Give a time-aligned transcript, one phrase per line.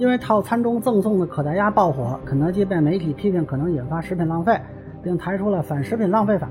[0.00, 4.58] 因为套餐中赠送的可达鸭爆火，肯德基被媒体批评可能引发食品浪费，
[5.02, 6.48] 并抬出了反食品浪费法。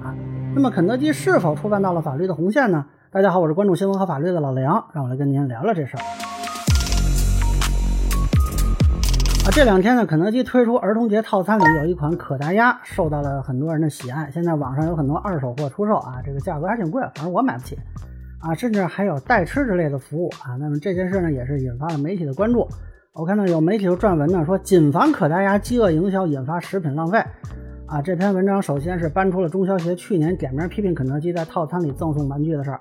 [0.53, 2.85] 那么，肯德基是否触犯到了法律的红线呢？
[3.09, 6.01] 大家好，我是关注新闻和法律的老梁，让我来跟您聊聊这事儿。
[9.47, 14.29] 啊，这两天呢，肯德基推出儿童节套餐里有一款可达鸭，受到了很多人的喜爱。
[14.29, 17.75] 现在网上有很多二手货出售啊，这个价格还挺贵，反正我买不起。
[18.41, 20.53] 啊，甚至还有代吃之类的服务啊。
[20.59, 22.67] 那么这件事呢，也是引发了媒体的关注。
[23.13, 27.17] 我看到有媒体有撰文呢，说谨防可达鸭饥饿营销引发食品浪费。
[27.87, 32.79] 啊，这篇文章首先是搬出了中消协去年点名批评肯德基在套餐里赠送玩具的事儿。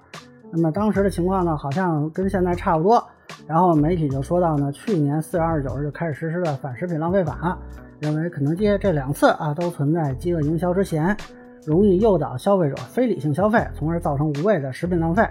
[0.53, 3.03] 那么当时的情况呢，好像跟现在差不多。
[3.47, 7.59] 然后媒体就说到呢，去年四月二十九日就开始实施了反食品浪费法，
[7.99, 11.17] 认为肯德基这两次啊都存在饥饿营销之嫌，
[11.65, 15.27] 容易诱导消费者非理性消费，从而造成无谓的食品浪费。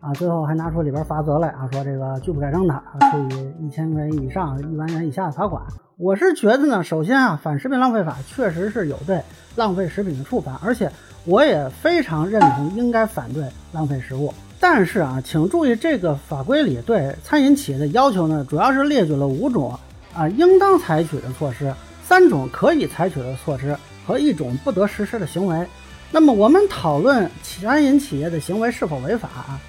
[0.00, 2.74] 啊，最后还拿出里边罚则来啊，说这个拒不改正的，
[3.10, 5.62] 处以一千元以上一万元以下的罚款。
[5.98, 9.20] 我是觉得呢，首先啊，反食品浪费法确实是有对
[9.56, 10.90] 浪费食品的处罚，而且
[11.26, 14.32] 我也非常认同应该反对浪费食物。
[14.58, 19.78] 但是啊，请注意这个法规里对餐饮企业的要求呢，主要是列举了五种
[20.14, 21.70] 啊应当采取的措施，
[22.02, 25.66] 三种可以采取的措施和一种不得实施的行为。
[26.10, 29.60] 那么我们讨论餐饮企业的行为是否违法啊？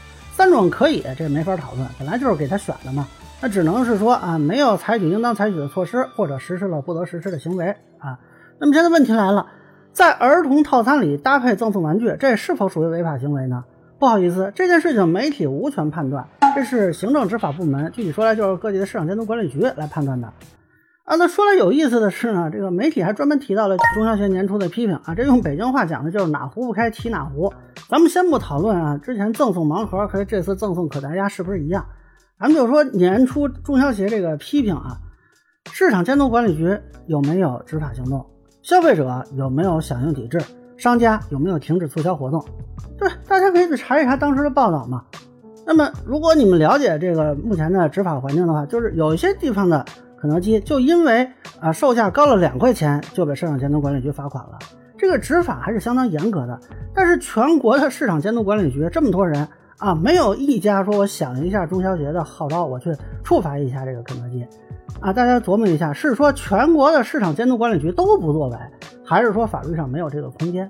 [0.42, 3.08] 三种可以，这没法讨论，本来就是给他选的嘛。
[3.44, 8.18] 那只能是说啊，没有采取应当采取的措施，或者实施了不得实施的行为啊。
[8.60, 9.46] 那么现在问题来了，
[9.94, 13.66] 在儿童套餐里搭配赠送玩具，这是否属于违法行为呢？
[14.00, 20.34] 不好意思，这件事情媒体无权判断，这是行政执法部门，具体说来就是各地的市场监督管理局来判断的。
[21.12, 27.52] 啊，那说来有意思的是呢，这个媒体还专门提到了中消协年初的批评啊，这用北京话讲的就是哪壶不开提哪壶。
[27.90, 31.86] 咱们先不讨论啊，之前赠送盲盒和这次赠送可达鸭是不是一样？
[32.40, 34.98] 咱们就说年初中消协这个批评啊，
[35.74, 38.26] 市场监督管理局有没有执法行动？
[38.62, 40.40] 消费者有没有响应抵制？
[40.78, 42.42] 商家有没有停止促销活动？
[42.98, 45.04] 对，大家可以去查一查当时的报道嘛。
[45.66, 49.86] 那么，如果你们了解这个目前的执法环境的话，就是有一些地方的。
[50.22, 51.28] 肯德基就因为
[51.60, 54.60] 啊售价高了两块钱，就被市场监督管理局罚款了。
[54.96, 56.60] 这个执法还是相当严格的。
[56.94, 59.48] 但是全国的市场监督管理局这么多人
[59.80, 64.46] 啊，没有一家说我响应一下中消协的号召，我去处罚一下这个肯德基
[65.00, 65.12] 啊。
[65.12, 68.58] 大家琢磨一下，是说全国的市场监督管理局都不作为，
[69.04, 70.70] 还是说法律上没有这个空间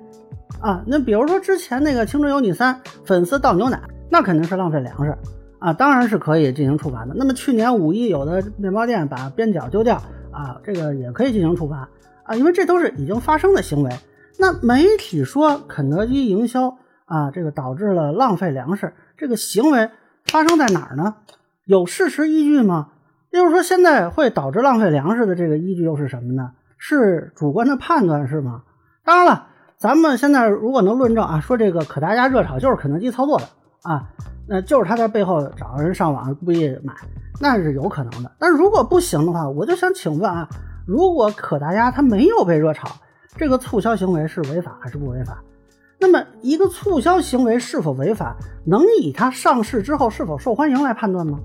[0.61, 0.81] 啊？
[0.87, 5.13] 那比如说之前那个青春有你三粉丝倒牛奶，那肯定是浪费粮食。
[5.61, 7.13] 啊，当然是可以进行处罚的。
[7.15, 10.01] 那么去年五一有的面包店把边角丢掉
[10.31, 11.87] 啊，这个也可以进行处罚
[12.23, 13.91] 啊，因为这都是已经发生的行为。
[14.39, 19.91] 那媒体说肯德基营销啊，这个导致了浪费粮食，这个行为
[20.25, 21.17] 发生在哪儿呢？
[21.65, 22.87] 有事实依据吗？
[23.31, 26.53] 就是说现在会导致浪费粮食的这个依据又是什么呢？
[26.79, 28.63] 是主观的判断是吗？
[29.05, 33.45] 当然了，咱们现在如果能论证啊，说这个可达鸭热炒就是肯德基操作的
[33.83, 34.09] 啊。
[34.53, 36.93] 那就是他在背后找人上网故意买，
[37.39, 38.29] 那是有可能的。
[38.37, 40.45] 但如果不行的话，我就想请问啊，
[40.85, 42.89] 如果可达鸭它没有被热炒，
[43.37, 45.41] 这个促销行为是违法还是不违法？
[45.97, 48.35] 那么一个促销行为是否违法，
[48.65, 51.39] 能以它上市之后是否受欢迎来判断吗？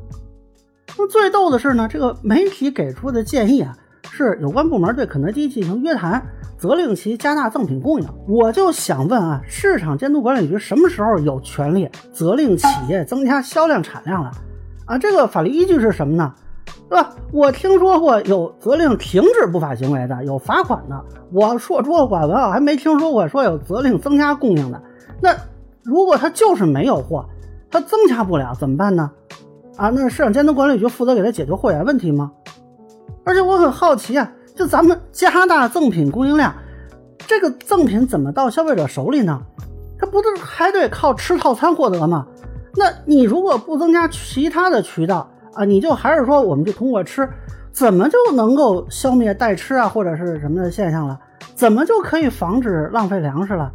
[0.98, 3.72] 那最逗的是呢，这个媒体给出的建议啊，
[4.10, 6.20] 是有关部门对肯德基进行约谈。
[6.58, 14.30] 责令其加大赠品供应，我就想问啊，市场监督管理局什么时候有权利责令企业增加销量产量了？
[14.86, 16.32] 啊，这个法律依据是什么呢？
[16.88, 17.12] 对吧？
[17.32, 21.04] 我听说过有责令停止不法行为的，有罚款的。
[21.32, 24.80] 我说诸多寡闻啊，还没听说过说有责令增加供应的。
[25.20, 25.34] 那
[25.82, 27.26] 如果他就是没有货，
[27.70, 29.10] 他增加不了怎么办呢？
[29.76, 32.32] 啊，那市场监督管理局负责给他解决货源问题吗？
[33.24, 34.32] 而且我很好奇啊。
[34.56, 36.52] 就咱们加大赠品供应量，
[37.18, 39.38] 这个赠品怎么到消费者手里呢？
[39.98, 42.26] 它不是还得靠吃套餐获得吗？
[42.74, 47.28] 那你如果不增加其他的渠道啊，你就还是说我们就通过吃，
[47.70, 51.18] 怎么就能够消灭代吃啊或者是什么的现象了？
[51.54, 53.70] 怎么就可以防止浪费粮食了？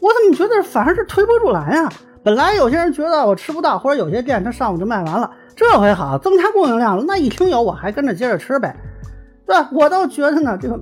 [0.00, 1.90] 我怎么觉得反而是推波助澜呀？
[2.22, 8.74] 本来有些人觉得我吃不到，或者有些店他上午就卖完了，这回好增加供应量了，那一听有我还跟着接着吃呗。
[9.52, 9.78] 对？
[9.78, 10.80] 我倒觉得呢，这个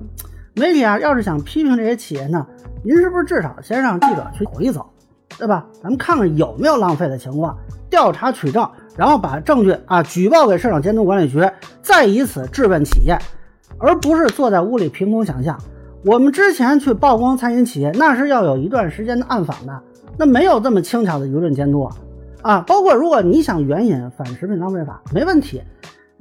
[0.55, 2.45] 媒体啊，要是想批评这些企业呢，
[2.83, 4.89] 您是不是至少先让记者去走一走，
[5.37, 5.65] 对吧？
[5.81, 7.57] 咱们看看有没有浪费的情况，
[7.89, 11.49] 调查取证，然后把证据啊举报给市场监督管理局，
[11.81, 13.17] 再以此质问企业，
[13.77, 15.57] 而不是坐在屋里凭空想象。
[16.03, 19.81] 我们之前去曝光餐饮企业，那是要有一段时间的暗访的，
[20.17, 21.95] 那没有这么轻巧的舆论监督啊
[22.41, 22.63] 啊。
[22.65, 25.61] 包括如果你想援引反食品浪费法，没问题。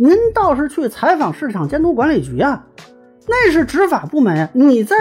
[0.03, 2.65] 您倒是去采访市场监督管理局啊，
[3.29, 4.49] 那是执法部门。
[4.55, 4.97] 你在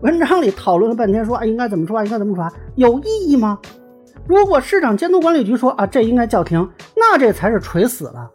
[0.00, 3.58] 文章里讨论了半天，说啊应该怎么抓，应该怎么抓，有意义吗？
[4.28, 8.30] 如果市场监督管理局说啊这应该叫停，那这才是垂死了。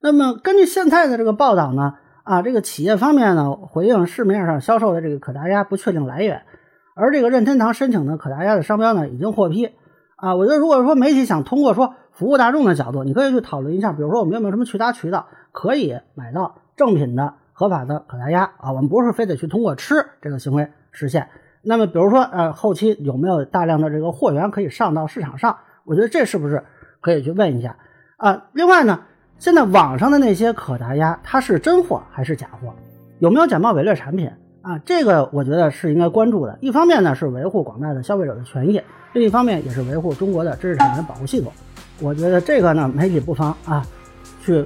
[0.00, 1.92] 那么根据现在的这个报道呢，
[2.24, 6.40] 啊这个企业方面呢回应市面上销售的这个可达鸭不确定来源，
[6.96, 9.68] 而这个任天堂申请的可达鸭的商标呢已经获批。
[10.16, 18.72] 啊，我觉得如果说媒体想通过说服务大众的角度，你可以去讨论一下，比如说我们有没有什么其他渠道可以买到正品的合法的可达鸭啊？
[18.72, 21.28] 我们不是非得去通过吃这个行为实现。
[21.62, 25.56] 那么比如说呃后期有没有大量的这个货源可以上到市场上？
[25.84, 26.64] 我觉得这是不是
[27.00, 27.76] 可以去问一下
[28.16, 28.44] 啊？
[28.52, 29.00] 另外呢，
[29.38, 32.74] 现在网上的那些可达鸭，它是真货还是假货？
[33.20, 34.30] 有没有假冒伪劣产品？
[34.60, 36.58] 啊，这个我觉得是应该关注的。
[36.60, 38.80] 一方面呢是维护广大的消费者的权益，
[39.12, 41.52] 另一方面也是维护中国的知识产权保护系统。
[42.00, 43.86] 我觉得这个呢，媒体不妨啊，
[44.44, 44.64] 去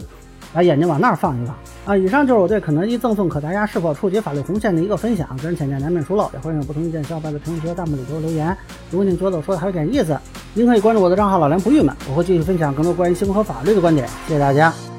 [0.52, 1.96] 把眼睛往那儿放一放啊。
[1.96, 8.56] 以上就是我对肯德基赠送可达鸭是否触及法律红线的一个分享，个人浅见难免疏漏，也欢迎有不同意见小伙伴在评论区和弹幕里给我留言。
[8.90, 10.18] 如果您觉得我说的还有点意思，
[10.54, 14.08] 您可以关注我的账号老梁不郁闷，我会继续分享更多关于新闻和法律的观点。
[14.26, 14.95] 谢谢大家。